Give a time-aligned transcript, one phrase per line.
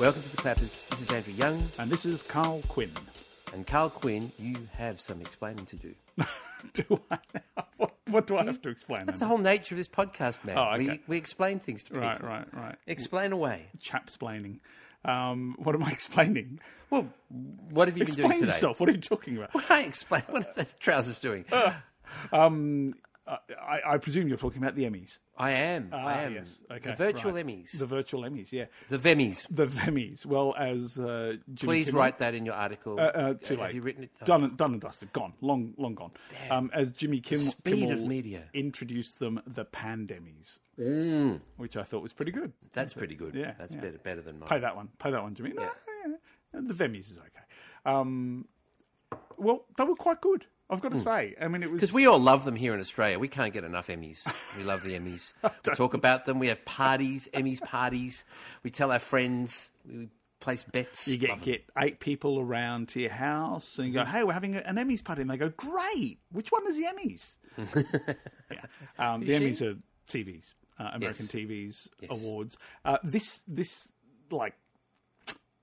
[0.00, 0.78] Welcome to the Clappers.
[0.88, 2.90] This is Andrew Young And this is Karl Quinn.
[3.52, 4.32] and Karl Quinn.
[4.38, 5.94] You have some explaining to do.
[6.72, 7.18] do I?
[7.76, 9.04] What, what do I have to explain?
[9.04, 10.56] That's the whole nature of this podcast, man.
[10.56, 11.00] Oh, we, okay.
[11.06, 12.06] we explain things to people.
[12.06, 12.76] Right, right, right.
[12.86, 13.66] Explain away.
[13.78, 14.60] Chapsplaining.
[15.04, 16.60] Um, what am I explaining?
[16.88, 17.06] Well,
[17.70, 18.46] what have you been Explain doing today?
[18.48, 18.80] yourself.
[18.80, 19.52] What are you talking about?
[19.54, 20.22] What I explain.
[20.28, 21.44] What are those trousers doing?
[22.32, 22.94] Um,
[23.26, 25.18] I, I I presume you're talking about the Emmys.
[25.36, 25.90] I am.
[25.92, 26.34] I Ah, am.
[26.34, 26.62] yes.
[26.70, 27.46] Okay, The virtual right.
[27.46, 27.78] Emmys.
[27.78, 28.64] The virtual Emmys, yeah.
[28.88, 29.46] The Vemmys.
[29.50, 30.24] The Vemmys.
[30.26, 32.98] Well, as uh, Jimmy Please Kimmel- write that in your article.
[32.98, 34.10] Uh, uh, too Have you written it?
[34.24, 35.12] Done, and- done and dusted.
[35.12, 35.34] Gone.
[35.40, 36.10] Long, long gone.
[36.50, 38.44] Um, as Jimmy Kim- speed of media.
[38.54, 40.58] introduced them, the Pandemies,
[41.56, 42.52] which I thought was pretty good.
[42.72, 43.34] That's pretty good.
[43.34, 43.80] Yeah, That's yeah.
[43.80, 44.48] better better than mine.
[44.48, 44.88] Pay that one.
[44.98, 45.52] Pay that one, Jimmy.
[45.52, 45.68] No, yeah,
[46.54, 46.60] yeah.
[46.62, 47.44] The Vemmys is okay.
[47.86, 48.46] Um,
[49.36, 50.46] well, they were quite good.
[50.70, 51.34] I've got to say.
[51.40, 53.18] I mean, it was Because we all love them here in Australia.
[53.18, 54.26] We can't get enough Emmys.
[54.56, 55.32] We love the Emmys.
[55.42, 56.38] We talk about them.
[56.38, 58.24] We have parties, Emmys parties.
[58.62, 59.70] We tell our friends.
[59.88, 60.08] We
[60.40, 61.06] place bets.
[61.08, 64.10] You get get eight people around to your house, and you go, Mm-hmm.
[64.12, 66.18] "Hey, we're having an Emmys party," and they go, "Great!
[66.32, 67.36] Which one is the Emmys?"
[68.50, 68.60] yeah,
[68.98, 69.32] um, the she?
[69.34, 69.76] Emmys are
[70.08, 71.32] TVs, uh, American Yes.
[71.32, 72.22] TVs Yes.
[72.22, 72.58] awards.
[72.84, 73.92] Uh, this this
[74.30, 74.54] like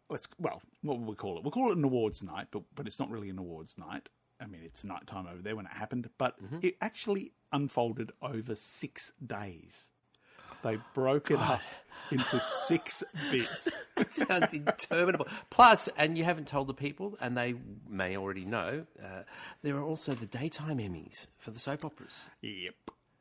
[0.09, 1.43] let's well, what will we call it?
[1.43, 4.09] We'll call it an awards night, but but it's not really an awards night.
[4.41, 6.59] I mean, it's nighttime over there when it happened, but Mm-hmm.
[6.61, 9.89] it actually unfolded over six days.
[10.63, 11.61] They broke it up
[12.11, 13.83] into six bits.
[13.95, 15.27] It sounds interminable.
[15.49, 17.55] Plus, and you haven't told the people, and they
[17.87, 19.23] may already know, uh,
[19.61, 22.29] there are also the daytime Emmys for the soap operas.
[22.41, 22.75] Yep.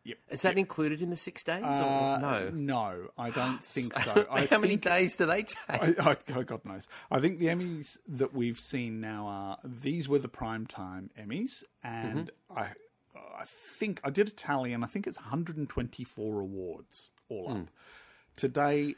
[0.07, 0.19] Yep.
[0.31, 1.65] Is that included in the six days?
[1.65, 2.51] Uh, no.
[2.55, 4.25] No, I don't think so.
[4.49, 5.57] How many days do they take?
[5.69, 6.87] I, I, God knows.
[7.11, 12.31] I think the Emmys that we've seen now are these were the primetime Emmys, and
[12.53, 12.59] Mm-hmm.
[12.59, 12.69] I,
[13.39, 17.67] I think I did a tally, and I think it's 124 awards all up.
[18.37, 18.95] Today,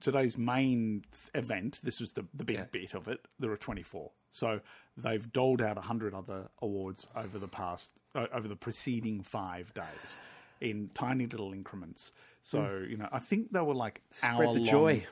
[0.00, 1.80] today's main event.
[1.82, 2.64] This was the the big Yeah.
[2.70, 3.26] bit of it.
[3.38, 4.12] There are 24.
[4.30, 4.60] So
[4.96, 10.16] they've doled out 100 other awards over the past uh, over the preceding five days
[10.60, 12.12] in tiny little increments.
[12.42, 14.02] So you know, I think they were like.
[14.10, 15.06] Spread hour long, joy.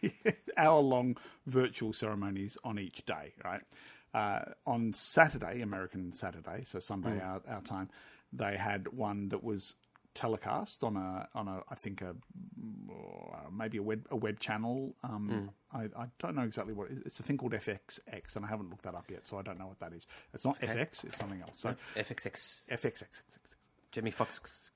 [0.56, 1.16] hour long
[1.46, 3.60] virtual ceremonies on each day, right?
[4.14, 7.24] Uh, on Saturday, American Saturday, so Sunday Mm.
[7.24, 7.88] our, our time,
[8.32, 9.74] they had one that was
[10.14, 14.94] telecast on a on a I think a uh, maybe a web a web channel.
[15.02, 15.88] Um, Mm.
[15.96, 17.02] I, I don't know exactly what it is.
[17.06, 19.58] it's a thing called FXX, and I haven't looked that up yet, so I don't
[19.58, 20.06] know what that is.
[20.34, 21.52] It's not FX; it's something else.
[21.56, 22.60] So FXX.
[22.70, 23.22] FXX
[23.90, 24.70] Jimmy Fox.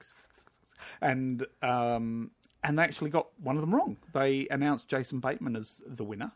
[1.01, 2.31] and um,
[2.65, 3.97] and they actually got one of them wrong.
[4.13, 6.33] They announced Jason Bateman as the winner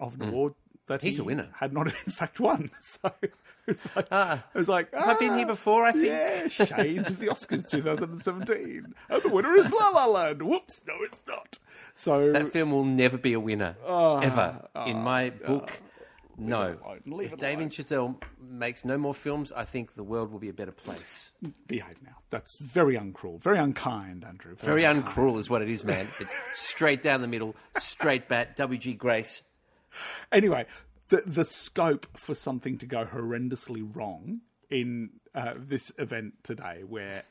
[0.00, 0.54] of an award
[0.86, 1.02] that.
[1.02, 1.48] He's he a winner.
[1.54, 2.70] had not in fact won.
[2.80, 3.32] So it
[3.66, 4.44] was like, Ah.
[4.54, 6.04] it was like Have I been here ah, before, I think?
[6.06, 10.42] Yeah, shades of the Oscars 2017, and the winner is La La Land.
[10.42, 11.58] Whoops, no, it's not.
[11.94, 14.68] So That film will never be a winner, ever.
[14.86, 15.72] In my book,
[16.36, 16.76] no.
[17.06, 20.72] If Damien Chazelle makes no more films, I think the world will be a better
[20.72, 21.30] place.
[21.66, 22.16] behave now.
[22.28, 24.56] That's very uncruel, very unkind, Andrew.
[24.56, 25.06] Very unkind.
[25.06, 26.06] uncruel is what it is, man.
[26.20, 28.56] It's straight down the middle, straight bat.
[28.56, 28.92] W.G.
[28.94, 29.40] Grace.
[30.32, 30.66] Anyway,
[31.08, 34.40] the the scope for something to go horrendously wrong
[34.70, 37.22] in uh, this event today, where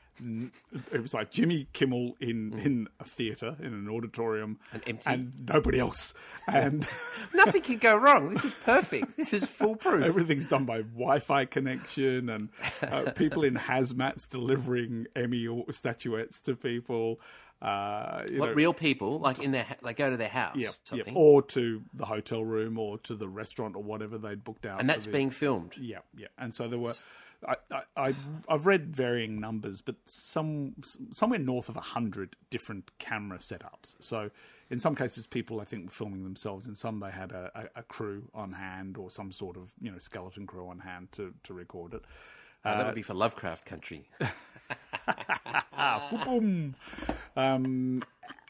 [0.92, 5.10] it was like Jimmy Kimmel in in a theater in an auditorium, And empty.
[5.10, 6.14] and nobody else,
[6.46, 6.86] and
[7.34, 8.30] Nothing can go wrong.
[8.30, 9.16] This is perfect.
[9.16, 10.04] This is foolproof.
[10.04, 12.48] everything's done by Wi-Fi connection, and
[12.82, 17.20] uh, people in hazmats delivering Emmy statuettes to people.
[17.64, 21.14] Uh, What know, real people like in their they go to their house, yeah, something,
[21.16, 24.88] or to the hotel room, or to the restaurant, or whatever they'd booked out, and
[24.90, 25.76] that's the- being filmed.
[25.78, 26.94] Yeah, yeah, and so there were.
[27.46, 28.14] I, I, I
[28.48, 30.74] I've read varying numbers, but some
[31.12, 33.96] somewhere north of hundred different camera setups.
[34.00, 34.30] So
[34.70, 36.66] in some cases, people I think were filming themselves.
[36.66, 39.90] In some, they had a, a, a crew on hand or some sort of you
[39.90, 42.02] know skeleton crew on hand to to record it.
[42.64, 44.08] Uh, that would be for Lovecraft Country.
[46.24, 46.74] Boom.
[47.36, 48.02] Um,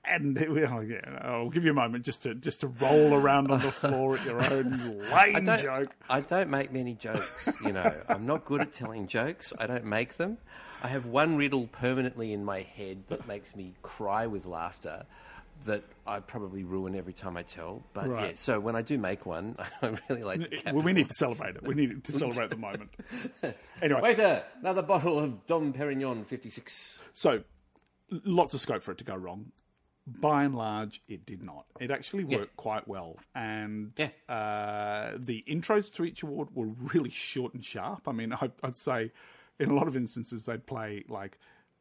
[0.05, 3.51] and it, well, yeah, I'll give you a moment just to just to roll around
[3.51, 5.95] on the floor at your own lame don't, joke.
[6.09, 7.93] I don't make many jokes, you know.
[8.09, 9.53] I'm not good at telling jokes.
[9.59, 10.39] I don't make them.
[10.83, 15.06] I have one riddle permanently in my head that makes me cry with laughter
[15.65, 17.83] that I probably ruin every time I tell.
[17.95, 21.09] But yeah, so when I do make one, I really like to Well, we need
[21.09, 21.62] to celebrate it.
[21.62, 22.91] We need to celebrate the moment.
[23.83, 27.03] Anyway, Waiter, another bottle of Dom Perignon 56.
[27.12, 27.43] So,
[28.25, 29.53] lots of scope for it to go wrong.
[30.06, 31.65] By and large, it did not.
[31.81, 34.09] It actually worked quite well, and Yeah.
[34.35, 38.06] uh, the intros to each award were really short and sharp.
[38.06, 39.12] I mean, I, I'd say
[39.59, 41.39] in a lot of instances they'd play like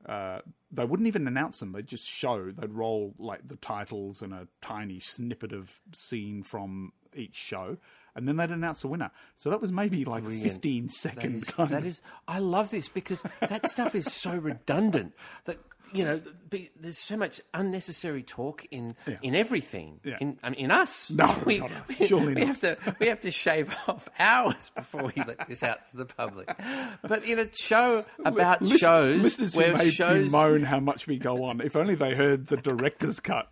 [0.07, 0.39] uh,
[0.71, 1.71] they wouldn't even announce them.
[1.71, 2.51] They'd just show.
[2.51, 7.77] They'd roll like the titles and a tiny snippet of scene from each show,
[8.15, 9.11] and then they'd announce the winner.
[9.35, 10.51] So that was maybe like Brilliant.
[10.51, 14.35] fifteen That second is, kind that is, I love this because that stuff is so
[14.35, 15.13] redundant
[15.45, 15.59] that
[15.93, 19.17] you know be, there's so much unnecessary talk in Yeah.
[19.21, 19.99] in everything.
[20.03, 20.17] Yeah.
[20.19, 21.99] In I mean, in us, No, we, not us.
[21.99, 22.47] we- Surely we not.
[22.47, 26.05] have to we have to shave off hours before we let this out to the
[26.05, 26.55] public.
[27.01, 31.07] But in a show about Listen- shows listeners who where may shows moan how much
[31.07, 31.61] we go on.
[31.61, 33.47] If only they heard the director's cut.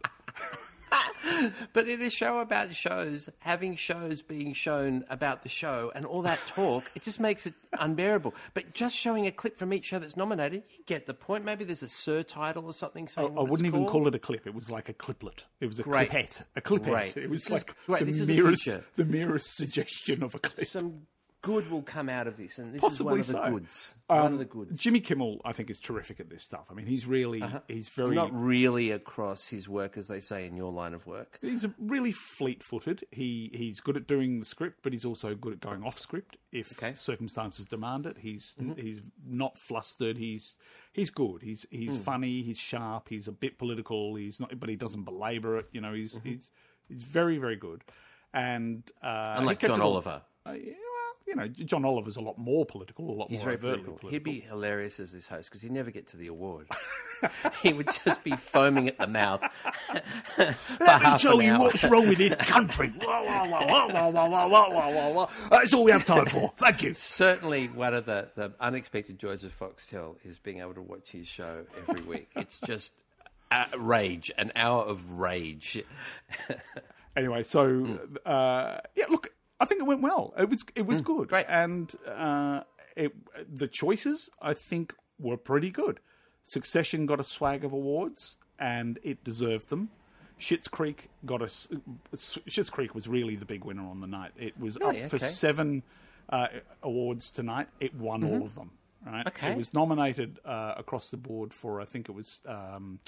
[1.74, 6.22] But in a show about shows, having shows being shown about the show and all
[6.24, 8.34] that talk, it just makes it unbearable.
[8.54, 11.46] But just showing a clip from each show that's nominated, you get the point.
[11.46, 13.28] Maybe there's a Sir title or something saying.
[13.30, 13.92] I what wouldn't even called.
[13.92, 14.46] call it a clip.
[14.48, 15.46] It was like a cliplet.
[15.60, 16.10] It was a Great.
[16.10, 16.42] clipette.
[16.56, 16.84] A clipette.
[16.84, 17.18] Great.
[17.18, 18.00] It was This is like great.
[18.00, 20.68] the This is the merest, the merest suggestion of a clip.
[20.68, 21.08] Some
[21.42, 23.60] good will come out of this, and this Possibly is one of the so.
[23.60, 23.96] goods.
[24.08, 24.80] one Um, of the goods.
[24.80, 26.66] Jimmy Kimmel, I think, is terrific at this stuff.
[26.70, 30.56] I mean, he's really, he's very, Not really across his work, as they say in
[30.56, 31.40] your line of work.
[31.42, 33.06] he's really fleet-footed.
[33.12, 36.38] He he's good at doing the script, but he's also good at going off script
[36.52, 36.94] if Okay.
[36.96, 38.18] circumstances demand it.
[38.20, 40.18] He's he's not flustered.
[40.18, 40.58] He's
[40.94, 41.42] he's good.
[41.42, 42.44] He's he's funny.
[42.44, 43.10] He's sharp.
[43.10, 44.16] He's a bit political.
[44.16, 45.70] He's not, but he doesn't belabor it.
[45.72, 46.52] You know, he's he's
[46.88, 47.84] he's very very good.
[48.34, 50.22] And uh, Unlike John Oliver.
[50.46, 50.74] Uh, yeah,
[51.28, 53.94] you know, John Oliver's a lot more political, a lot He's more overtly political.
[53.94, 54.10] political.
[54.10, 56.68] He'd be hilarious as his host because he'd never get to the award.
[57.62, 59.44] he would just be foaming at the mouth.
[60.38, 61.60] Let me tell you hour.
[61.60, 62.92] what's wrong with this country.
[65.50, 66.54] That's all we have time for.
[66.58, 66.94] Thank you.
[66.94, 71.28] Certainly, one of the, the unexpected joys of Foxtel is being able to watch his
[71.28, 72.30] show every week.
[72.36, 72.94] It's just
[73.52, 75.84] uh, rage, an hour of rage.
[77.16, 78.18] anyway, so mm.
[78.26, 80.34] uh, yeah, look, I think it went well.
[80.38, 81.46] It was it was good, great.
[81.48, 82.62] and uh,
[82.96, 83.12] it,
[83.56, 86.00] the choices I think were pretty good.
[86.44, 89.90] Succession got a swag of awards, and it deserved them.
[90.40, 91.50] Schitt's Creek got a.
[92.16, 94.32] Schitt's Creek was really the big winner on the night.
[94.38, 95.04] It was Really?
[95.04, 95.26] up for Okay.
[95.28, 95.84] seven
[96.30, 96.48] uh,
[96.82, 97.68] awards tonight.
[97.80, 98.72] It won all of them.
[99.06, 99.28] Right.
[99.28, 99.52] Okay.
[99.52, 103.00] It was nominated uh, across the board for I think it was um,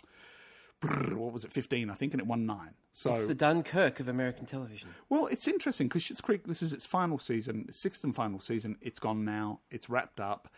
[1.16, 2.72] what was it, fifteen I think, and it won nine.
[2.92, 4.90] So It's the Dunkirk of American television.
[5.10, 6.46] well, it's interesting because Schitt's Creek.
[6.46, 8.78] This is its final season, sixth and final season.
[8.82, 9.60] It's gone now.
[9.72, 10.50] It's wrapped up.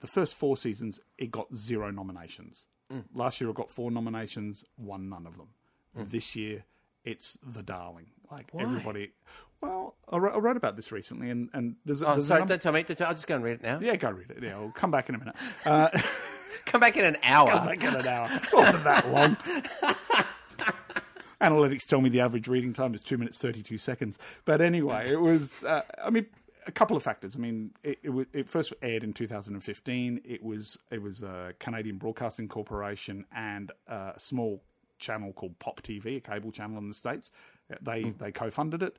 [0.00, 2.66] The first four seasons, it got zero nominations.
[3.12, 5.48] Last year, it got four nominations, won none of them.
[6.08, 6.64] This year,
[7.04, 8.06] it's the darling.
[8.30, 9.10] Like everybody.
[9.60, 12.60] Well, I wrote, I wrote about this recently, and and there's, Oh, there's sorry, don't
[12.60, 12.82] tell me.
[12.82, 13.78] Don't tell- I'll just go and read it now.
[13.80, 14.42] yeah, go read it.
[14.42, 15.34] Yeah, I'll come back in a minute.
[15.64, 15.88] Uh,
[16.74, 17.50] Come back in an hour.
[17.50, 18.28] Come back in an hour.
[18.32, 19.36] It wasn't that long.
[21.40, 24.18] Analytics tell me the average reading time is two minutes thirty two seconds.
[24.44, 25.62] But anyway, it was.
[25.62, 26.26] Uh, I mean,
[26.66, 27.36] a couple of factors.
[27.36, 30.22] I mean, it, it, was, it first aired in 2015.
[30.24, 34.60] It was it was a Canadian Broadcasting Corporation and a small
[34.98, 37.30] channel called Pop TV, a cable channel in the states.
[37.82, 38.98] They they co-funded it,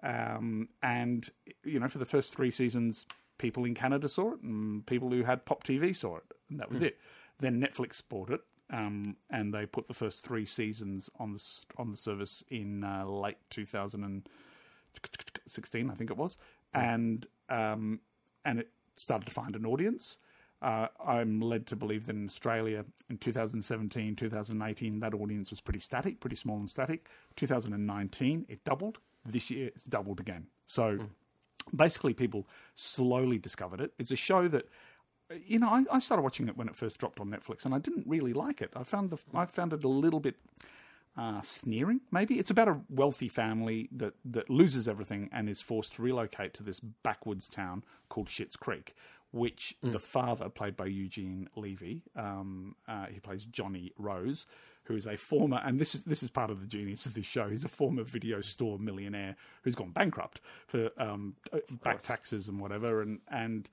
[0.00, 1.28] um, and
[1.64, 3.04] you know, for the first three seasons,
[3.38, 6.70] people in Canada saw it, and people who had Pop TV saw it, and that
[6.70, 6.98] was it.
[7.38, 8.40] Then Netflix bought it,
[8.70, 13.04] um, and they put the first three seasons on the on the service in uh,
[13.06, 16.36] late 2016, I think it was,
[16.74, 18.00] and um,
[18.44, 20.18] and it started to find an audience.
[20.62, 25.80] Uh, I'm led to believe that in Australia in 2017, 2018, that audience was pretty
[25.80, 27.10] static, pretty small and static.
[27.36, 28.96] 2019, it doubled.
[29.26, 30.46] This year, it's doubled again.
[30.64, 30.96] So
[31.74, 33.92] basically, people slowly discovered it.
[33.98, 34.66] It's a show that
[35.44, 37.78] you know, I, I started watching it when it first dropped on Netflix, and I
[37.78, 38.70] didn't really like it.
[38.76, 40.36] I found the I found it a little bit
[41.16, 42.00] uh, sneering.
[42.10, 46.54] Maybe it's about a wealthy family that that loses everything and is forced to relocate
[46.54, 48.94] to this backwoods town called Schitt's Creek,
[49.32, 54.46] which the father, played by Eugene Levy, um, uh, he plays Johnny Rose,
[54.86, 57.26] who is a former, and this is this is part of the genius of this
[57.26, 57.48] show.
[57.48, 61.34] He's a former video store millionaire who's gone bankrupt for um,
[61.82, 63.68] back taxes and whatever, and and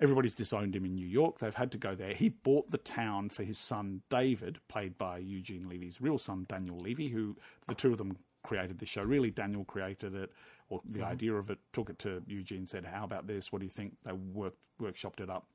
[0.00, 1.38] everybody's disowned him in New York.
[1.38, 2.14] They've had to go there.
[2.14, 6.78] He bought the town for his son David, played by Eugene Levy's real son Daniel
[6.78, 7.36] Levy, who
[7.68, 9.02] the two of them created the show.
[9.02, 10.32] Really, Daniel created it,
[10.68, 13.52] or the idea of it, took it to Eugene, said, "How about this?
[13.52, 15.46] What do you think?" They worked workshopped it up,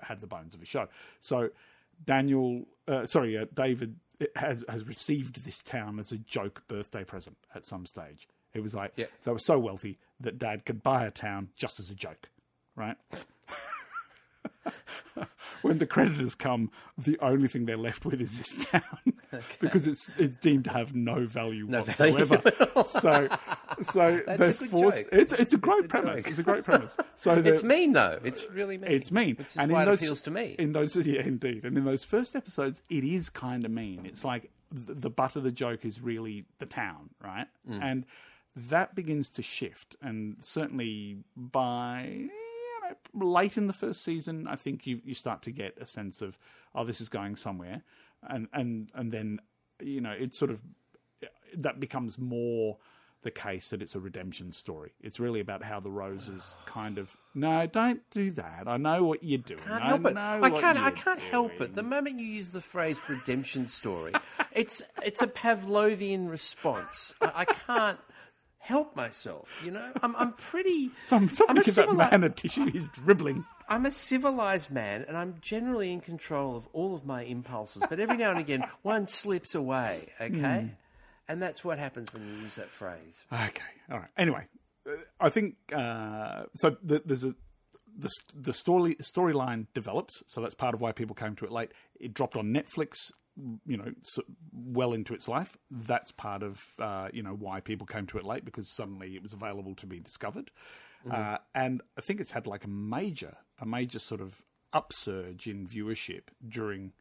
[0.00, 0.88] had the bones of a show.
[1.20, 1.50] So
[2.04, 3.96] Daniel, uh, sorry, uh, David
[4.36, 8.28] has has received this town as a joke birthday present at some stage.
[8.54, 9.06] It was like Yeah.
[9.24, 12.28] they were so wealthy that Dad could buy a town just as a joke,
[12.76, 12.96] right?
[15.62, 18.82] When the creditors come, the only thing they're left with is this town.
[19.60, 22.84] because it's it's deemed to have no value No value whatsoever.
[22.84, 23.28] so
[23.82, 24.98] so That's they're a good forced.
[24.98, 25.08] joke.
[25.12, 26.22] It's it's a great premise.
[26.22, 26.30] joke.
[26.30, 26.96] It's a great premise.
[27.14, 28.18] So It's mean though.
[28.22, 28.90] It's really mean.
[28.90, 30.56] It's mean, which is and why in those, appeals to me.
[30.58, 34.04] In those, yeah, indeed, and in those first episodes, it is kind of mean.
[34.04, 37.46] It's like the, the butt of the joke is really the town, right?
[37.68, 37.82] Mm.
[37.82, 38.06] And
[38.54, 42.28] that begins to shift, and certainly by
[43.14, 46.38] late in the first season, I think you you start to get a sense of
[46.74, 47.82] oh, this is going somewhere,
[48.28, 49.40] and and and then
[49.80, 50.60] you know it sort of
[51.56, 52.78] that becomes more
[53.22, 54.92] the case that it's a redemption story.
[55.00, 58.64] It's really about how the roses kind of no, don't do that.
[58.66, 59.60] I know what you're doing.
[59.60, 60.16] can't I help it.
[60.16, 60.78] I can't.
[60.78, 61.74] I can't help it.
[61.74, 64.12] The moment you use the phrase "redemption story,"
[64.52, 67.14] it's it's a Pavlovian response.
[67.20, 68.00] I, I can't
[68.62, 69.60] help myself.
[69.64, 70.90] You know, I'm I'm pretty.
[71.04, 72.70] Some, I'm give that man a tissue.
[72.70, 73.44] He's dribbling.
[73.68, 77.82] I'm a civilized man, and I'm generally in control of all of my impulses.
[77.88, 80.08] But every now and again, one slips away.
[80.20, 80.66] Okay, Hmm.
[81.28, 83.24] and that's what happens when you use that phrase.
[83.32, 84.10] Okay, all right.
[84.16, 84.46] Anyway,
[84.88, 86.76] uh, I think uh, so.
[86.82, 87.34] The, there's a
[87.98, 91.72] the the story storyline develops, so that's part of why people came to it late.
[92.00, 92.96] It dropped on Netflix,
[93.66, 93.92] you know,
[94.52, 95.56] well into its life.
[95.70, 99.22] That's part of uh, you know why people came to it late because suddenly it
[99.22, 100.50] was available to be discovered,
[101.10, 105.66] uh, and I think it's had like a major a major sort of upsurge in
[105.66, 106.92] viewership during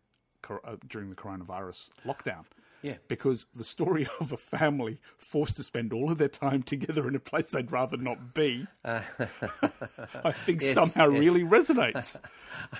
[0.49, 2.45] uh, during the coronavirus lockdown.
[2.81, 2.95] Yeah.
[3.07, 7.15] Because the story of a family forced to spend all of their time together in
[7.15, 9.01] a place they'd rather not be, uh,
[10.23, 11.19] I think Yes, somehow yes.
[11.19, 12.19] really resonates.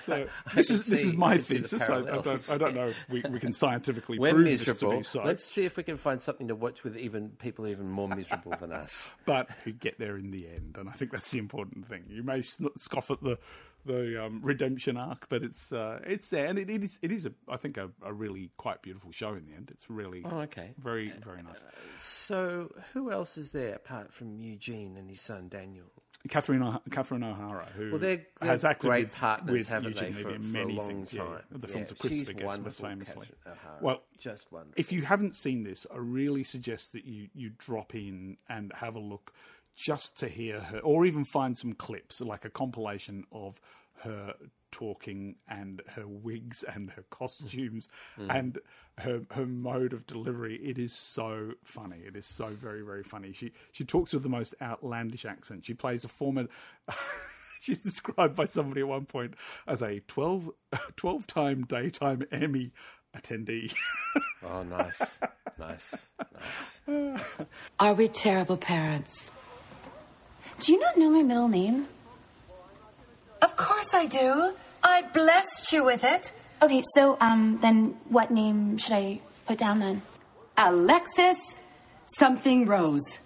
[0.04, 1.88] So this is this is my can see the thesis.
[1.88, 2.50] I, I don't.
[2.50, 5.44] I don't know if we, we can scientifically We're prove this to be so, Let's
[5.44, 8.70] see if we can find something to watch with even people even more miserable than
[8.70, 9.14] us.
[9.24, 12.04] but we get there in the end, and I think that's the important thing.
[12.08, 13.38] You may scoff at the
[13.84, 17.26] the um, redemption arc, but it's uh, it's there, and it, it is it is
[17.26, 19.70] a, I think a, a really quite beautiful show in the end.
[19.72, 20.74] It's really Oh, okay.
[20.78, 21.64] very very nice.
[21.98, 25.86] So, who else is there apart from Eugene and his son Daniel?
[26.28, 30.14] Catherine Catherine O'Hara, who Well, they're, they're has acted great with, partners, with haven't Eugene
[30.14, 31.10] they, for, in for many long things.
[31.10, 31.26] time.
[31.28, 33.26] Yeah, the Yeah, films of Christopher Guest most famously.
[33.44, 33.78] O'Hara.
[33.80, 34.74] Well, just wonderful.
[34.76, 38.94] If you haven't seen this, I really suggest that you you drop in and have
[38.94, 39.32] a look,
[39.74, 43.60] just to hear her, or even find some clips, like a compilation of
[44.02, 44.34] her
[44.72, 47.88] talking and her wigs and her costumes
[48.18, 48.26] mm.
[48.26, 48.38] Mm.
[48.38, 48.58] and
[48.98, 50.56] her her mode of delivery.
[50.56, 51.98] It is so funny.
[52.06, 53.32] It is so very very funny.
[53.32, 55.64] She she talks with the most outlandish accent.
[55.64, 56.48] She plays a former.
[57.60, 59.34] She's described by somebody at one point
[59.68, 60.50] as a 12,
[60.96, 62.72] 12 time daytime Emmy
[63.16, 63.72] attendee.
[64.44, 65.20] oh, nice,
[65.60, 65.94] nice,
[66.34, 66.80] nice.
[67.78, 69.30] Are we terrible parents?
[70.60, 71.88] Do you not know my middle name?
[73.40, 74.54] Of course I do.
[74.82, 76.32] I blessed you with it.
[76.62, 80.02] Okay, so um, then what name should I put down then?
[80.56, 81.38] Alexis
[82.18, 83.18] something Rose.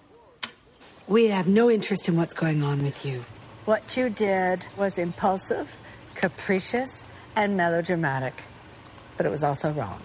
[1.09, 3.25] We have no interest in what's going on with you.
[3.65, 5.77] What you did was impulsive,
[6.15, 7.05] capricious,
[7.35, 8.35] and melodramatic.
[9.17, 10.01] But it was also wrong.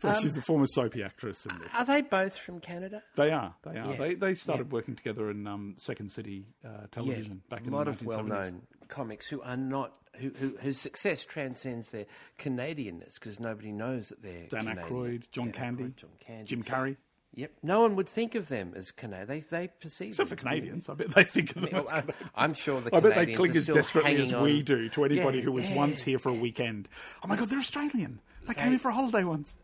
[0.00, 1.74] So she's a former soapy actress in this.
[1.74, 3.02] Are they both from Canada?
[3.16, 3.54] They are.
[3.62, 3.90] They are.
[3.90, 3.96] Yeah.
[3.96, 7.74] They they started working together in um, Second City uh, television back in the day.
[7.74, 12.06] a lot of well-known comics who are not who, who whose success transcends their
[12.38, 14.86] Canadianness because nobody knows that they're Dan Canadian.
[14.88, 16.96] Aykroyd, John Dan Candy, Aykroyd, John Candy, Jim Carrey.
[17.32, 19.28] Yep, no one would think of them as Canadian.
[19.28, 22.04] They they perceive Except for Canadians, I bet they think of them Well, as.
[22.34, 24.64] I'm sure the I bet they cling as desperately as hanging we on.
[24.64, 26.88] do to anybody Yeah, who was yeah, once here for a weekend.
[27.22, 28.20] Oh my God, they're Australian.
[28.48, 29.56] They, came They- in for a holiday once.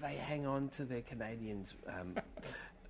[0.00, 2.16] They hang on to their Canadians um,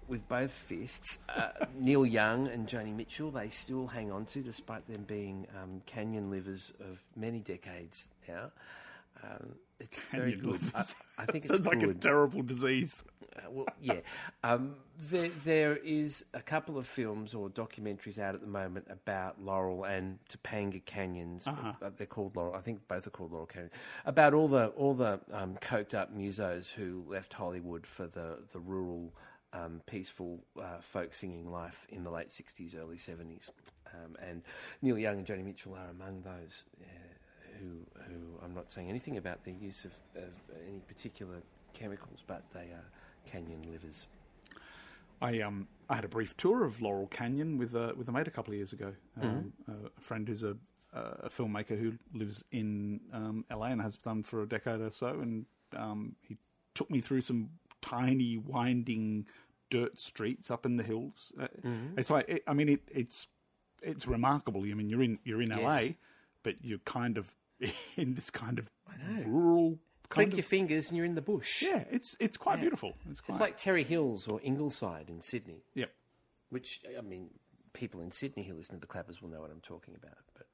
[0.09, 1.19] with both fists.
[1.29, 5.83] Uh, Neil Young and Joni Mitchell, they still hang on to, despite them being um,
[5.87, 8.51] canyon livers of many decades now.
[9.23, 10.61] Um, it's very good.
[10.75, 10.83] I.
[11.19, 13.05] I think it's Sounds like a terrible disease.
[13.37, 14.01] Uh, well, yeah.
[14.45, 14.77] Um,
[15.11, 19.85] there, there is a couple of films or documentaries out at the moment about Laurel
[19.85, 21.47] and Topanga Canyons.
[21.47, 21.73] Uh-huh.
[21.83, 22.55] Uh, They're called Laurel.
[22.55, 23.71] I think both are called Laurel Canyon.
[24.05, 28.61] About all the all the um, coked up musos who left Hollywood for the the
[28.61, 29.13] rural,
[29.53, 33.51] um, peaceful uh, folk singing life in the late '60s, early '70s.
[33.95, 34.43] Um, and
[34.83, 36.65] Neil Young and Joni Mitchell are among those.
[36.81, 36.85] Uh,
[37.61, 40.33] who, who I'm not saying anything about the use of, of
[40.69, 41.37] any particular
[41.75, 42.85] chemicals, but they are
[43.27, 44.07] canyon livers.
[45.21, 48.29] I um I had a brief tour of Laurel Canyon with a with a mate
[48.29, 48.93] a couple of years ago.
[49.21, 49.53] Um,
[49.97, 50.57] a friend who's a
[50.93, 55.09] a filmmaker who lives in um, LA and has done for a decade or so,
[55.21, 55.45] and
[55.77, 56.39] um, he
[56.75, 57.51] took me through some
[57.83, 59.27] tiny winding
[59.71, 61.31] dirt streets up in the hills.
[61.39, 61.49] Uh,
[61.99, 63.27] It's like it, I mean it, it's
[63.83, 64.63] it's remarkable.
[64.63, 65.81] I mean you're in you're in LA,
[66.43, 67.31] but you're kind of
[67.97, 68.69] in this kind of
[69.27, 71.63] rural Click your fingers and you're in the bush.
[71.63, 72.95] yeah, it's it's quite beautiful.
[73.11, 75.91] It's, quite, It's like Terrey Hills or Ingleside in Sydney, yep.
[76.49, 77.29] which, I mean,
[77.75, 80.47] people in Sydney who listen to the Clappers will know what I'm talking about, but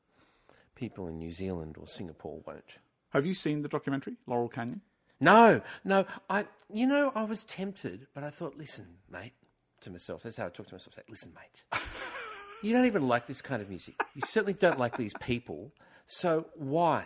[0.74, 2.78] people in New Zealand or Singapore won't.
[3.10, 4.80] Have you seen the documentary Laurel Canyon?
[5.20, 6.04] No, no.
[6.28, 9.34] I, you know, I was tempted, but I thought, listen, mate,
[9.82, 10.24] to myself.
[10.24, 10.94] That's how I talk to myself.
[10.94, 11.80] I Say, listen, mate,
[12.62, 13.94] you don't even like this kind of music.
[14.14, 15.72] You certainly don't like these people.
[16.06, 17.04] So why,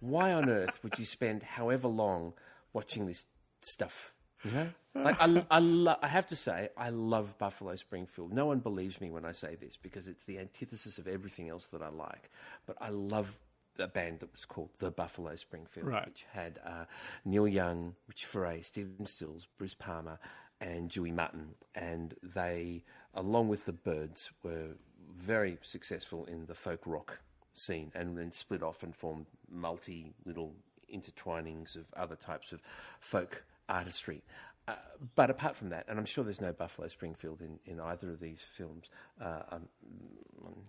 [0.00, 2.32] why on earth would you spend however long
[2.72, 3.26] watching this
[3.60, 4.12] stuff?
[4.44, 8.32] You know, like I, I, lo- I have to say, I love Buffalo Springfield.
[8.32, 11.66] No one believes me when I say this because it's the antithesis of everything else
[11.66, 12.30] that I like.
[12.66, 13.38] But I love
[13.78, 16.06] a band that was called the Buffalo Springfield, Right.
[16.06, 16.86] which had uh,
[17.26, 20.18] Neil Young, Rich Furay, Stephen Stills, Bruce Palmer,
[20.60, 22.82] and Dewey Martin, and they,
[23.14, 24.68] along with the Byrds, were
[25.16, 27.20] very successful in the folk rock
[27.60, 30.54] scene, and then split off and formed multi little
[30.92, 32.60] intertwinings of other types of
[33.00, 34.22] folk artistry.
[34.68, 34.74] Uh,
[35.14, 38.20] but apart from that, and I'm sure there's no Buffalo Springfield in, in either of
[38.20, 38.90] these films,
[39.20, 39.68] uh, I'm,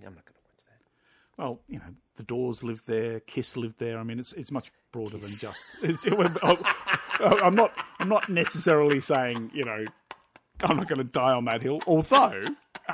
[0.05, 0.81] I'm not going to watch that.
[1.37, 3.99] Well, you know, the Doors lived there, Kiss lived there.
[3.99, 5.63] I mean, it's it's much broader than just.
[5.81, 6.05] It's,
[7.19, 7.73] I'm not.
[7.99, 9.85] I'm not necessarily saying you know.
[10.63, 11.81] I'm not going to die on that hill.
[11.87, 12.45] Although,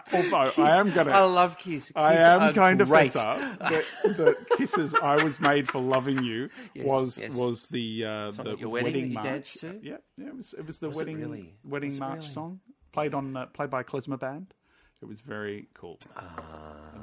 [0.13, 1.13] although I am going to.
[1.13, 1.91] I love Kiss.
[1.95, 3.11] I am kind of great.
[3.11, 3.83] fesser that,
[4.17, 7.35] that Kisses "I Was Made for Loving You" Yes, was yes.
[7.35, 9.53] was the uh, Song the wedding you march.
[9.55, 9.79] to?
[9.81, 11.55] Yeah, yeah, it was it was the Was wedding really?
[11.63, 12.27] wedding Was march really?
[12.29, 12.59] song
[12.91, 14.53] played on uh, played by Klezmer Band.
[14.99, 15.99] It was very cool.
[16.15, 16.21] I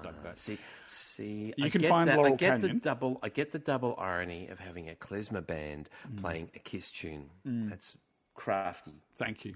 [0.02, 0.36] dug that.
[0.36, 0.58] See,
[0.88, 2.18] see, You I can get find that.
[2.18, 2.60] I get Canyon.
[2.60, 3.20] the double.
[3.22, 6.20] I get the double irony of having a klezmer band Mm.
[6.20, 7.30] playing a Kiss tune.
[7.44, 7.96] That's
[8.34, 9.00] crafty.
[9.16, 9.54] Thank you.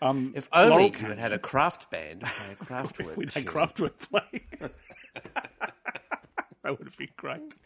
[0.00, 3.32] Um, If only Laurel you had had a craft band play a craft if we'd
[3.32, 3.44] had.
[3.46, 4.42] Kraftwerk play.
[6.62, 7.56] that would have been great.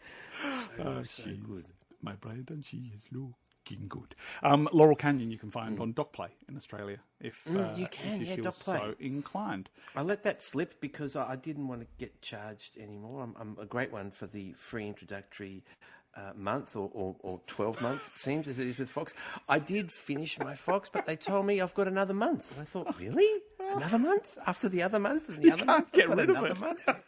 [0.79, 1.63] Oh, so she's good.
[2.01, 4.15] My bride and she is looking good.
[4.43, 7.77] Um, Laurel Canyon you can find on DocPlay in Australia if, uh, Mm.
[7.77, 8.79] you if can, you yeah, feel DocPlay.
[8.79, 9.69] so inclined.
[9.95, 13.23] I let that slip because I, I didn't want to get charged anymore.
[13.23, 15.63] I'm, I'm a great one for the free introductory
[16.17, 19.13] uh, month or, or, or 12 months, it seems, as it is with Fox.
[19.47, 22.51] I did finish my Fox, but they told me I've got another month.
[22.53, 23.41] And I thought, really?
[23.59, 24.37] Another month?
[24.47, 25.91] After the other month and the other can't month?
[25.91, 26.59] get rid of another it.
[26.59, 27.03] month?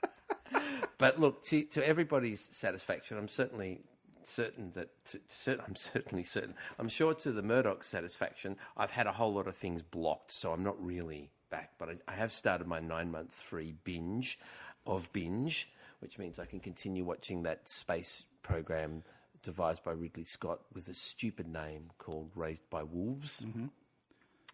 [0.97, 3.81] but look, to, to everybody's satisfaction, I'm certainly
[4.23, 6.53] certain that to, I'm certainly certain.
[6.77, 10.51] I'm sure to the Murdoch satisfaction, I've had a whole lot of things blocked, so
[10.51, 11.71] I'm not really back.
[11.79, 14.37] But I, I have started my nine month free binge
[14.85, 15.69] of binge,
[15.99, 19.03] which means I can continue watching that space program
[19.43, 23.45] devised by Ridley Scott with a stupid name called Raised by Wolves.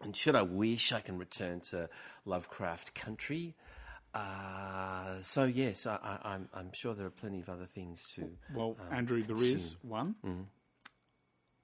[0.02, 1.88] And should I wish, I can return to
[2.24, 3.54] Lovecraft country.
[4.12, 8.30] Uh, so yes, I, I, I'm, I'm sure there are plenty of other things to.
[8.54, 10.14] Well, um, Andrew, there is one.
[10.24, 10.44] Mm.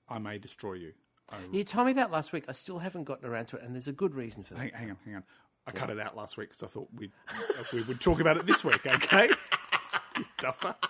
[0.08, 0.92] I May Destroy You.
[1.30, 2.44] I, You told me that last week.
[2.48, 4.60] I still haven't gotten around to it, and there's a good reason for that.
[4.60, 5.22] hang, hang on, hang on.
[5.66, 7.12] I cut it out last week because I thought we'd,
[7.72, 9.30] we would talk about it this week, okay?
[10.42, 10.74] you duffer.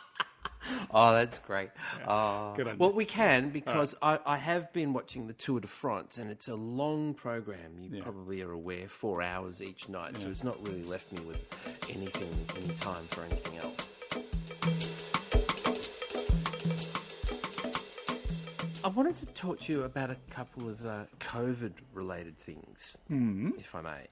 [0.94, 1.70] Oh, that's great.
[2.06, 2.54] Oh.
[2.54, 2.96] Good on well, you.
[2.96, 6.54] we can because I, I have been watching the Tour de France, and it's a
[6.54, 7.72] long program.
[7.80, 8.02] You Yeah.
[8.04, 11.40] probably are aware, four hours each night, so it's not really left me with
[11.90, 12.28] anything,
[12.62, 13.88] any time for anything else.
[18.84, 22.96] I wanted to talk to you about a couple of uh, COVID-related things,
[23.58, 24.06] if I may.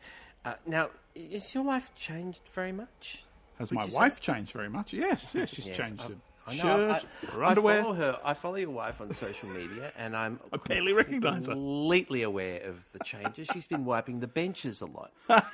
[0.44, 0.90] Uh, now,
[1.32, 3.24] has your life changed very much?
[3.60, 4.94] Has Would my you say- wife changed very much?
[4.94, 6.18] Yes, yes, she's Yes, changed I- it.
[6.46, 7.82] I know, Shirt, I, her I underwear.
[7.82, 8.20] follow her.
[8.24, 11.52] I follow your wife on social media, and I'm I barely recognise her.
[11.52, 13.48] completely aware of the changes.
[13.52, 15.12] She's been wiping the benches a lot.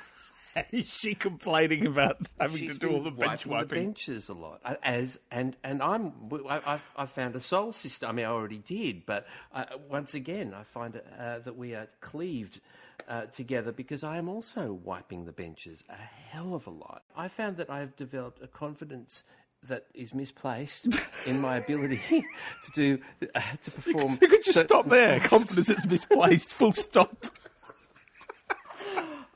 [0.71, 4.33] Is she complaining about having She's to do all the bench wiping the benches a
[4.33, 4.61] lot.
[4.83, 6.13] As and and I'm
[6.49, 8.05] I, I've, I've found a soul sister.
[8.05, 11.87] I mean, I already did, but uh, once again, I find uh, that we are
[12.01, 12.59] cleaved.
[13.07, 17.03] Uh, together because I am also wiping the benches a hell of a lot.
[17.15, 19.23] I found that I have developed a confidence
[19.67, 20.87] that is misplaced
[21.25, 22.25] in my ability
[22.63, 22.99] to do
[23.33, 24.17] uh, to perform.
[24.21, 25.19] You could just stop there.
[25.19, 26.53] Confidence is misplaced.
[26.53, 27.25] Full stop.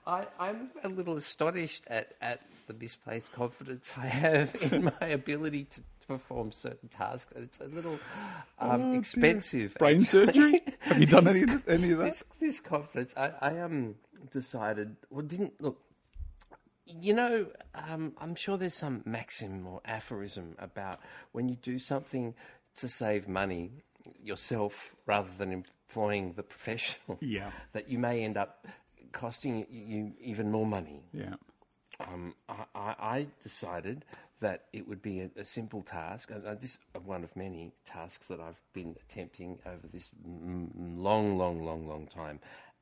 [0.05, 5.65] I, I'm a little astonished at, at the misplaced confidence I have in my ability
[5.65, 7.31] to, to perform certain tasks.
[7.35, 7.99] It's a little
[8.59, 9.75] um, expensive.
[9.75, 10.25] Brain actually.
[10.25, 10.61] surgery?
[10.79, 12.05] Have you done any of- any of that?
[12.05, 13.95] This, this confidence, I, I um,
[14.31, 15.79] decided, well, didn't look.
[16.85, 20.99] You know, um, I'm sure there's some maxim or aphorism about
[21.31, 22.33] when you do something
[22.77, 23.71] to save money
[24.21, 27.51] yourself rather than employing the professional, Yeah.
[27.73, 28.65] that you may end up
[29.11, 31.03] costing you even more money.
[31.13, 31.35] Yeah.
[31.99, 34.05] um, I, I, decided
[34.39, 36.31] that it would be a, a simple task.
[36.31, 41.63] Uh, this is one of many tasks that I've been attempting over this long, long,
[41.63, 42.39] long, long time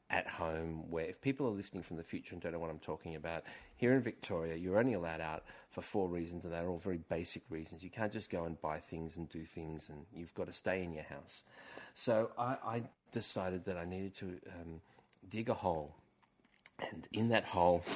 [0.09, 0.89] at home.
[0.89, 3.43] Where if people are listening from the future and don't know what I'm talking about,
[3.75, 7.43] here in Victoria, you're only allowed out for four reasons, and they're all very basic
[7.49, 7.83] reasons.
[7.83, 10.83] You can't just go and buy things and do things, and you've got to stay
[10.83, 11.43] in your house.
[11.93, 14.81] So I, I decided that I needed to um,
[15.29, 15.95] dig a hole,
[16.91, 17.83] and in that hole.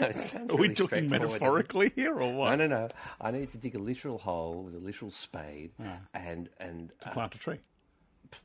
[0.00, 0.10] Are
[0.48, 1.12] we really talking straightforward, doesn't it?
[1.12, 2.56] metaphorically here or what?
[2.56, 2.88] No, no, no.
[3.20, 5.70] I need to dig a literal hole with a literal spade,
[6.14, 7.58] and and uh, Plant a tree.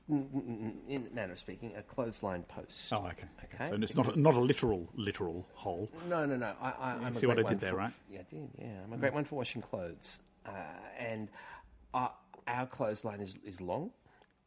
[0.10, 2.92] in manner of speaking, a clothesline post.
[2.94, 3.28] Oh, okay.
[3.56, 5.90] Okay, So it's not a, not a literal literal hole.
[6.10, 6.54] No, no, no.
[6.62, 7.94] I, I, I'm see what I did there, for- right?
[8.10, 8.50] Yeah, I did.
[8.60, 10.20] Yeah, I'm a great one for washing clothes.
[10.46, 10.52] Uh,
[11.00, 11.30] and
[11.94, 12.10] uh,
[12.48, 13.92] our clothesline is is long,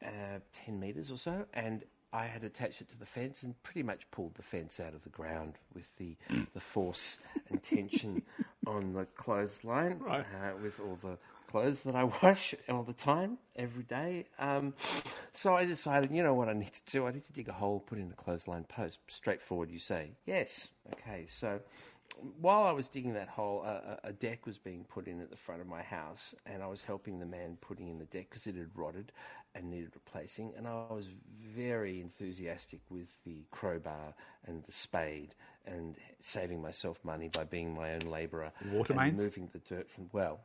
[0.05, 3.83] uh, ten meters or so, and I had attached it to the fence and pretty
[3.85, 6.17] much pulled the fence out of the ground with the
[6.55, 7.19] the force
[7.51, 8.23] and tension
[8.67, 10.21] on the clothesline, Right.
[10.43, 11.19] uh, with all the
[11.51, 14.27] clothes that I wash all the time, every day.
[14.39, 14.75] Um,
[15.33, 17.07] so I decided, you know what I need to do?
[17.07, 19.01] I need to dig a hole, put in a clothesline post.
[19.09, 20.13] Straightforward, you say.
[20.27, 20.71] Yes.
[20.93, 21.27] Okay.
[21.29, 21.61] So
[22.41, 25.37] while I was digging that hole, a, a- deck was being put in at the
[25.37, 28.47] front of my house, and I was helping the man putting in the deck because
[28.47, 29.13] it had rotted
[29.55, 30.53] and needed replacing.
[30.57, 31.09] And I was
[31.55, 34.15] very enthusiastic with the crowbar
[34.47, 35.35] and the spade
[35.67, 39.19] and saving myself money by being my own labourer Water and mains?
[39.19, 40.41] moving the dirt from well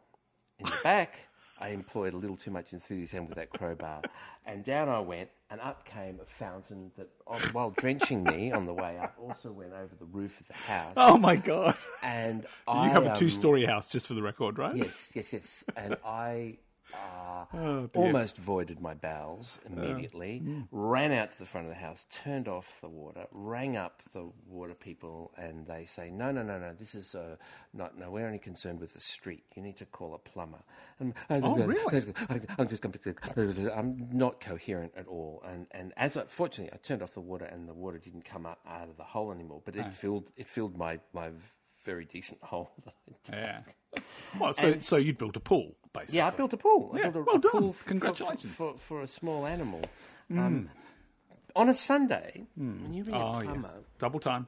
[0.59, 1.27] in the back.
[1.59, 4.01] I employed a little too much enthusiasm with that crowbar,
[4.45, 7.09] and down I went, and up came a fountain that,
[7.53, 10.93] while drenching me on the way up, also went over the roof of the house.
[10.97, 11.77] Oh my god!
[12.03, 14.75] And You I have a um, two-story house, just for the record, right?
[14.75, 15.63] Yes, yes, yes.
[15.77, 16.57] And I
[16.93, 22.05] uh, Oh, almost voided my bowels immediately, ran out to the front of the house,
[22.09, 26.57] turned off the water, rang up the water people, and they say, no, no, no,
[26.59, 27.35] no, this is uh,
[27.73, 29.43] not, no, we're only concerned with the street.
[29.55, 30.59] You need to call a plumber.
[30.99, 32.03] And, Oh, really?
[32.57, 33.13] I'm just completely,
[33.75, 35.43] I'm not coherent at all.
[35.47, 38.45] And, and as I, fortunately, I turned off the water and the water didn't come
[38.45, 41.29] up out of the hole anymore, but it filled, it filled my, my
[41.85, 43.35] very decent hole that I dug.
[43.39, 43.59] Yeah.
[44.39, 46.17] Well, so And- so you built a pool, basically.
[46.17, 46.91] Yeah, I built a pool.
[46.93, 47.69] I Yeah, built a, well a done.
[47.69, 48.43] f- Congratulations.
[48.51, 48.55] Mm.
[48.55, 49.81] For, for, for a small animal.
[50.31, 50.69] Um,
[51.55, 53.61] on a Sunday, when you ring Oh a yeah.
[53.97, 54.47] Double time.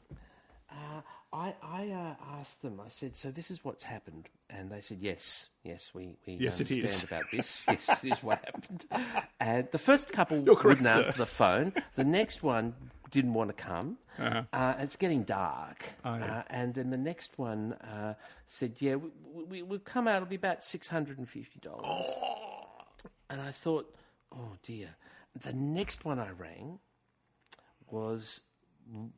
[0.70, 4.28] uh, I, I uh, asked them, I said, so this is what's happened.
[4.50, 7.04] And they said, yes, yes, we, we Yes, understand is.
[7.06, 7.66] about this.
[7.70, 8.86] yes, it is This is what happened.
[9.40, 11.00] And the first couple You're correct, wouldn't sir.
[11.00, 11.72] answer the phone.
[11.96, 12.74] The next one
[13.12, 13.98] didn't want to come.
[14.20, 14.44] Uh-huh.
[14.54, 15.86] Uh, and it's getting dark.
[16.04, 16.40] Oh, yeah.
[16.40, 18.14] uh, and then the next one uh,
[18.46, 22.04] said, yeah, we, we, we'll come out, it'll be about $650.
[23.30, 23.94] And I thought,
[24.32, 24.90] oh dear.
[25.40, 26.80] The next one I rang
[27.90, 28.42] was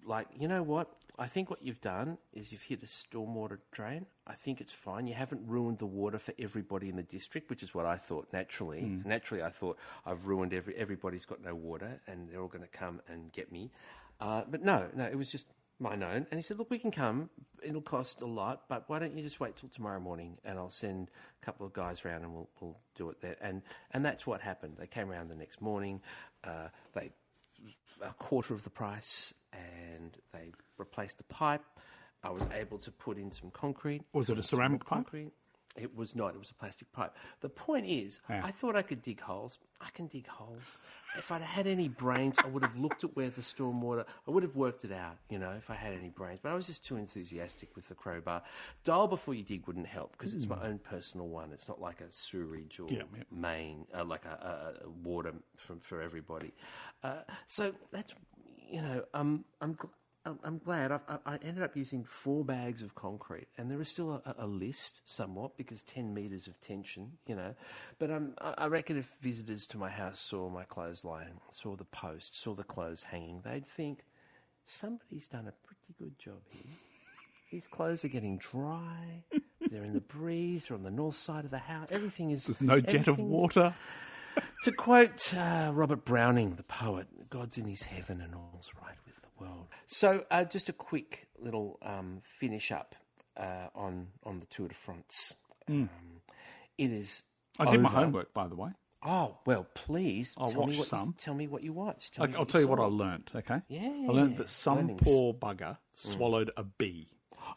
[0.05, 0.89] like, you know what?
[1.17, 4.05] I think what you've done is you've hit a stormwater drain.
[4.25, 5.05] I think it's fine.
[5.05, 8.27] You haven't ruined the water for everybody in the district, which is what I thought
[8.31, 8.81] naturally.
[9.05, 12.69] Naturally, I thought I've ruined every everybody's got no water and they're all going to
[12.69, 13.69] come and get me.
[14.19, 15.47] Uh, but no, no, it was just
[15.79, 16.27] my own.
[16.29, 17.29] And he said, look, we can come.
[17.63, 20.69] It'll cost a lot, but why don't you just wait till tomorrow morning and I'll
[20.69, 21.09] send
[21.41, 23.37] a couple of guys around and we'll, we'll do it there.
[23.41, 24.75] And and that's what happened.
[24.77, 26.01] They came around the next morning.
[26.43, 27.11] Uh, they
[28.01, 31.63] a quarter of the price, and they replaced the pipe.
[32.23, 34.03] I was able to put in some concrete.
[34.13, 35.05] Was it a ceramic pipe?
[35.05, 35.31] Concrete.
[35.77, 36.33] It was not.
[36.33, 37.15] It was a plastic pipe.
[37.41, 38.41] The point is, Yeah.
[38.43, 39.59] I thought I could dig holes.
[39.79, 40.77] I can dig holes.
[41.17, 44.03] If I'd had any brains, I would have looked at where the stormwater.
[44.27, 45.17] I would have worked it out.
[45.29, 46.39] You know, if I had any brains.
[46.41, 48.41] But I was just too enthusiastic with the crowbar.
[48.83, 51.51] Dial before you dig wouldn't help because it's my own personal one.
[51.53, 52.87] It's not like a sewerage or.
[52.89, 53.23] Yeah, yeah.
[53.31, 56.51] main, uh, like a, a, a water from, for everybody.
[57.03, 58.15] Uh, so that's,
[58.69, 59.77] you know, um, I'm,
[60.25, 60.91] I'm, I'm glad.
[60.91, 64.47] I, I, ended up using four bags of concrete, and there is still a, a
[64.47, 67.55] list somewhat because 10 metres of tension, you know.
[67.99, 72.35] But um, I, reckon if visitors to my house saw my clothesline, saw the post,
[72.35, 74.03] saw the clothes hanging, they'd think
[74.65, 76.75] somebody's done a pretty good job here.
[77.51, 79.23] These clothes are getting dry.
[79.71, 80.67] They're in the breeze.
[80.67, 81.87] They're on the north side of the house.
[81.91, 82.45] Everything is.
[82.45, 83.73] There's no jet of water.
[84.63, 89.08] to quote uh, Robert Browning, the poet, God's in his heaven and all's right with
[89.39, 89.67] world.
[89.85, 92.95] So, uh, just a quick little um, finish up
[93.37, 95.33] uh, on on the Tour de France.
[95.67, 95.89] Um,
[96.77, 97.23] it is.
[97.57, 97.67] Hmm.
[97.67, 98.71] I did my homework, by the way.
[99.01, 101.07] Oh well, please I'll tell me what some.
[101.07, 102.19] You, tell me what you watched.
[102.19, 103.31] I, me I'll what tell you what I learnt.
[103.33, 103.61] Okay.
[103.69, 105.01] Yeah, I learnt that some learnings.
[105.03, 107.07] poor bugger swallowed a bee.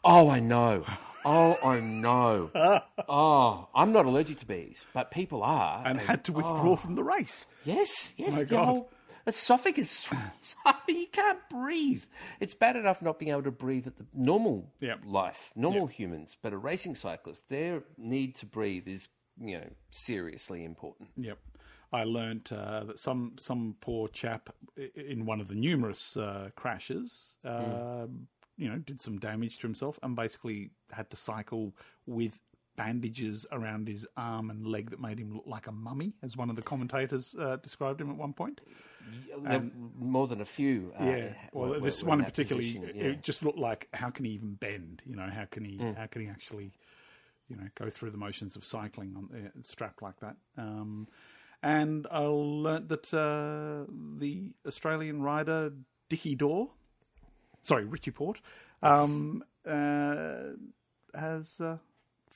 [0.05, 0.85] Oh, I know.
[1.25, 2.49] Oh, I know.
[3.09, 5.85] Oh, I'm not allergic to bees, but people are.
[5.85, 7.47] and had to withdraw from the race.
[7.65, 8.37] Yes, yes.
[8.37, 8.65] My God.
[8.65, 8.91] whole
[9.27, 12.03] esophagus swells up and you can't breathe.
[12.39, 15.01] It's bad enough not being able to breathe at the normal Yep.
[15.05, 19.09] life, normal humans, but a racing cyclist, their need to breathe is,
[19.39, 21.09] you know, seriously important.
[21.17, 21.37] Yep.
[21.91, 24.49] I learnt uh, that some some poor chap
[24.95, 28.07] in one of the numerous uh, crashes, uh,
[28.57, 31.71] you know, did some damage to himself and basically had to cycle
[32.07, 32.39] with
[32.75, 36.49] bandages around his arm and leg that made him look like a mummy, as one
[36.49, 38.61] of the commentators uh, described him at one point.
[39.41, 40.93] There- more than a few.
[40.99, 41.33] Uh, yeah.
[41.51, 43.03] Well, were- this were one in particular, position, yeah.
[43.05, 45.01] it just looked like how can he even bend?
[45.05, 45.95] You know, how can he Mm.
[45.97, 46.71] how can he actually,
[47.49, 50.37] you know, go through the motions of cycling on uh, strapped like that?
[50.57, 51.07] Um,
[51.61, 55.73] and I learnt that uh, the Australian rider
[56.09, 56.69] Dicky Dorr,
[57.61, 58.41] sorry Richie Porte,
[58.81, 60.51] um, uh,
[61.15, 61.77] has uh,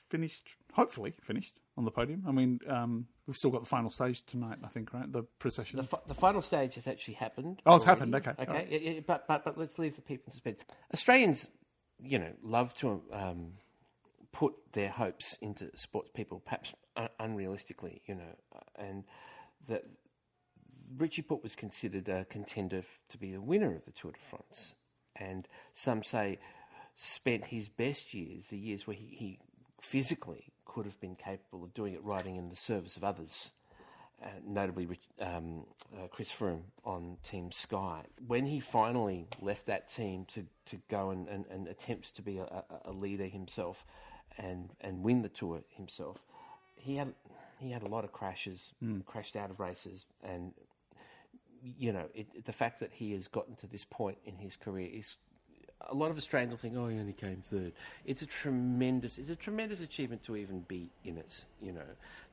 [0.08, 2.24] finished, hopefully finished on the podium.
[2.26, 5.10] I mean, um, we've still got the final stage tonight, I think, right?
[5.10, 5.76] The procession.
[5.78, 7.62] The, fi- the final stage has actually happened.
[7.64, 8.00] Oh, it's already.
[8.10, 8.68] happened, okay, Okay, alright.
[8.70, 10.58] yeah, yeah, but, but but let's leave the people in suspense.
[10.92, 11.48] Australians,
[12.02, 13.52] you know, love to um,
[14.32, 19.04] put their hopes into sports people, perhaps un- unrealistically, you know, uh, and
[19.68, 19.84] that
[20.96, 24.18] Richie Porte was considered a contender f- to be the winner of the Tour de
[24.18, 24.74] France,
[25.16, 26.38] and some say
[26.94, 29.38] spent his best years, the years where he, he
[29.80, 33.50] physically could have been capable of doing it, riding in the service of others.
[34.22, 34.86] Uh, notably
[35.20, 38.02] um, uh, Chris Froome on Team Sky.
[38.28, 42.38] When he finally left that team to, to go and, and, and attempt to be
[42.38, 43.84] a, a, leader himself
[44.38, 46.24] and, and win the tour himself,
[46.76, 47.12] he had
[47.58, 48.72] he had a lot of crashes,
[49.06, 50.52] crashed out of races, and
[51.60, 54.88] you know it, the fact that he has gotten to this point in his career
[54.92, 55.16] is
[55.86, 57.72] a lot of Australians will think, oh, he only came third.
[58.04, 61.44] It's a tremendous, it's a tremendous achievement to even be in it.
[61.62, 61.80] You know,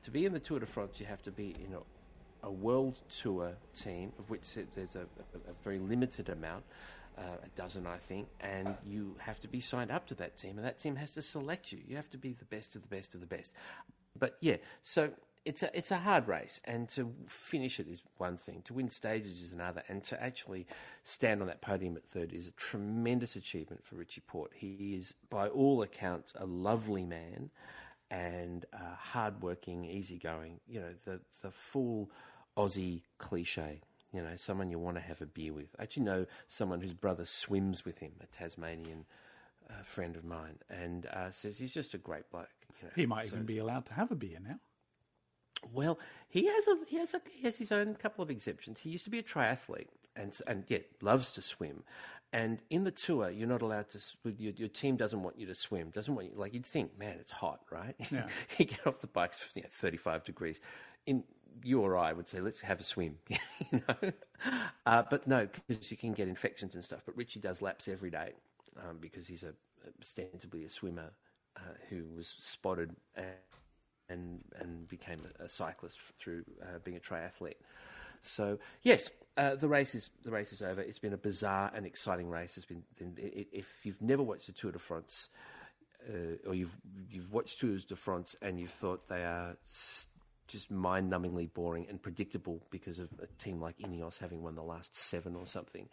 [0.02, 2.98] to be in the Tour de France, you have to be in a, a world
[3.08, 4.42] tour team, of which
[4.74, 6.64] there's a, a, a very limited amount,
[7.18, 10.58] uh, a dozen, I think, and you have to be signed up to that team,
[10.58, 11.78] and that team has to select you.
[11.86, 13.52] You have to be the best of the best of the best.
[14.18, 15.10] But yeah, so
[15.46, 18.62] it's a it's a hard race, and to finish it is one thing.
[18.66, 20.66] To win stages is another, and to actually
[21.02, 24.52] stand on that podium at third is a tremendous achievement for Richie Porte.
[24.54, 27.50] He is, by all accounts, a lovely man
[28.10, 30.60] and uh, hardworking, easygoing.
[30.68, 32.10] You know, the the full
[32.56, 33.80] Aussie cliche.
[34.12, 35.68] You know, someone you want to have a beer with.
[35.78, 39.04] I actually know someone whose brother swims with him, a Tasmanian
[39.68, 42.48] uh, friend of mine, and uh, says he's just a great bloke.
[42.80, 44.58] You know, he might So- even be allowed to have a beer now.
[45.72, 48.80] Well, he has a he has a he has his own couple of exemptions.
[48.80, 51.82] He used to be a triathlete and and yet loves to swim.
[52.32, 54.00] And in the tour, you're not allowed to.
[54.38, 55.90] Your, your team doesn't want you to swim.
[55.90, 56.34] Doesn't want you.
[56.36, 57.94] Like you'd think, man, it's hot, right?
[58.10, 58.26] Yeah.
[58.58, 60.60] you get off the bikes, you know, 35 degrees.
[61.06, 61.22] In
[61.62, 63.16] you or I would say, let's have a swim.
[63.28, 64.12] you know,
[64.84, 67.02] uh, but no, because you can get infections and stuff.
[67.06, 68.32] But Richie does laps every day
[68.86, 69.54] um, because he's a
[70.00, 71.12] ostensibly a swimmer
[71.56, 72.94] uh, who was spotted.
[73.14, 73.26] And,
[74.08, 77.56] and and became a, cyclist through uh, being a triathlete.
[78.22, 80.80] So yes, uh, the race is the race is over.
[80.80, 82.56] It's been a bizarre and exciting race.
[82.56, 85.30] It's been i- i- if you've never watched the Tour de France,
[86.08, 86.76] uh, or you've
[87.10, 89.56] you've watched Tours de France and you've thought they are
[90.48, 94.94] just mind-numbingly boring and predictable because of a team like Ineos having won the last
[94.94, 95.88] seven or something,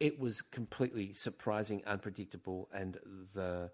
[0.00, 2.98] it was completely surprising, unpredictable, and
[3.34, 3.70] the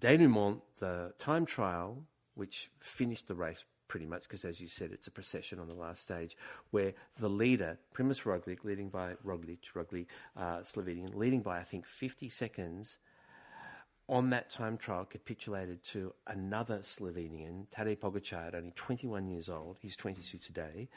[0.00, 5.06] denouement, the time trial, which finished the race pretty much, because as you said, it's
[5.06, 6.36] a procession on the last stage,
[6.70, 11.86] where the leader, Primož Roglic, leading by Roglic, Roglic, uh, Slovenian, leading by I think
[11.86, 12.98] 50 seconds,
[14.08, 19.78] on that time trial capitulated to another Slovenian, Tadej Pogacar, at only 21 years old.
[19.80, 20.88] He's 22 today.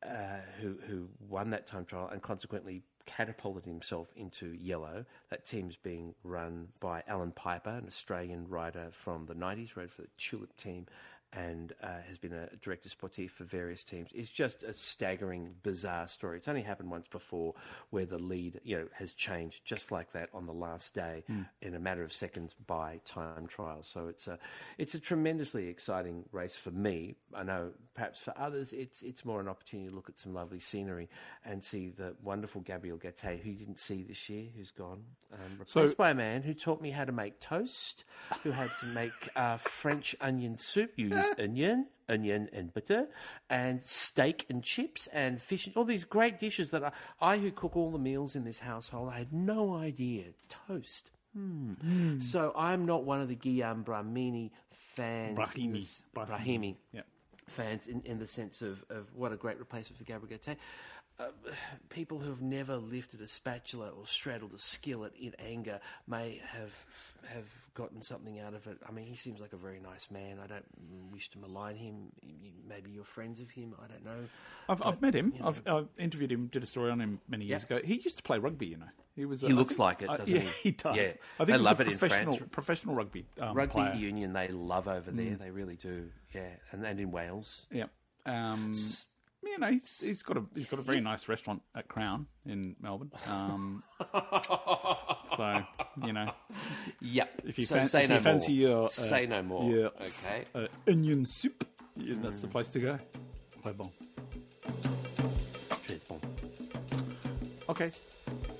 [0.00, 5.04] Uh, who who won that time trial and consequently catapulted himself into yellow.
[5.30, 10.02] That team's being run by Allan Peiper, an Australian rider from the 90s, rode for
[10.02, 10.86] the Tulip team
[11.32, 14.10] and uh, has been a director sportif for various teams.
[14.14, 16.38] It's just a staggering, bizarre story.
[16.38, 17.54] It's only happened once before
[17.90, 21.24] where the lead, you know, has changed just like that on the last day
[21.60, 23.82] in a matter of seconds by time trial.
[23.82, 24.38] So it's a,
[24.78, 27.14] it's a tremendously exciting race for me.
[27.34, 30.60] I know perhaps for others, it's it's more an opportunity to look at some lovely
[30.60, 31.08] scenery
[31.44, 35.38] and see the wonderful Gabriel Gaté, who you didn't see this year, who's gone, um,
[35.58, 38.04] replaced So- by a man who taught me how to make toast,
[38.42, 40.92] who had to make uh, French onion soup,
[41.38, 43.08] onion, onion and butter,
[43.50, 47.50] and steak and chips and fish, and all these great dishes that I, I, who
[47.50, 50.24] cook all the meals in this household, I had no idea.
[50.66, 51.10] Toast.
[51.34, 52.18] Hmm.
[52.20, 55.38] So I'm not one of the Guillaume Brahimi fans.
[55.38, 55.72] Brahimi.
[55.74, 56.28] this- Brahimi.
[56.28, 57.02] Brahimi Yeah.
[57.46, 60.56] fans in, in the sense of, of what a great replacement for Gabriel Gaté.
[61.18, 61.24] Uh,
[61.88, 66.72] people who have never lifted a spatula or straddled a skillet in anger may have
[67.34, 68.78] have gotten something out of it.
[68.88, 70.38] I mean, he seems like a very nice man.
[70.42, 70.64] I don't
[71.12, 72.12] wish to malign him.
[72.66, 73.74] Maybe you're friends of him.
[73.82, 74.24] I don't know.
[74.68, 75.34] I've, I've met him.
[75.42, 76.46] I've, I've interviewed him.
[76.46, 77.78] Did a story on him many years Yeah.
[77.78, 77.86] ago.
[77.86, 78.66] He used to play rugby.
[78.66, 79.40] You know, he was.
[79.42, 80.68] He I looks think- like it, uh, doesn't yeah, he?
[80.68, 80.96] he does.
[80.96, 81.02] Yeah.
[81.02, 82.50] I think They love a it in professional, France.
[82.52, 83.94] professional rugby um, Rugby player.
[83.94, 85.34] union they love over there.
[85.36, 86.08] They really do.
[86.34, 87.66] Yeah, and and in Wales.
[87.70, 87.86] Yeah.
[88.26, 88.72] Um,
[89.44, 92.76] you know, he's, he's got a he's got a very nice restaurant at Crown in
[92.80, 93.10] Melbourne.
[93.28, 93.82] Um,
[95.36, 95.62] so
[96.04, 96.30] you know,
[97.00, 97.42] Yep.
[97.46, 98.68] if you, so fan- say if no you fancy more.
[98.68, 99.70] your uh, say no more.
[99.70, 100.44] your Okay.
[100.54, 102.98] uh, onion soup, yeah, that's the place to go.
[103.64, 103.90] Très bon.
[105.82, 106.20] Très bon.
[107.68, 107.90] Okay,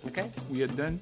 [0.06, 0.30] Okay.
[0.50, 1.00] we are done.